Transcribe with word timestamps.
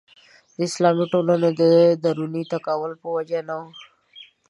د 0.55 0.57
اسلامي 0.69 1.05
ټولنو 1.13 1.49
د 1.61 1.61
دروني 2.03 2.43
تکامل 2.53 2.91
په 3.01 3.07
وجه 3.15 3.39
نه 3.47 3.55
وه. 3.61 3.69